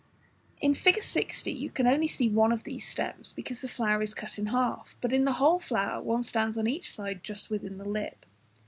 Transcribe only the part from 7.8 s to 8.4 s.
lip.